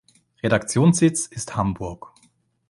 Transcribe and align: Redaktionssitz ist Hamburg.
Redaktionssitz 0.41 1.27
ist 1.27 1.55
Hamburg. 1.55 2.11